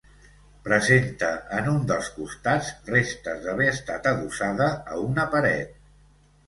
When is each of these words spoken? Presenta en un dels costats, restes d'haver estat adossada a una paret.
Presenta 0.67 1.29
en 1.57 1.69
un 1.73 1.85
dels 1.91 2.09
costats, 2.17 2.73
restes 2.91 3.45
d'haver 3.47 3.69
estat 3.77 4.11
adossada 4.15 4.73
a 4.97 5.01
una 5.07 5.33
paret. 5.37 5.81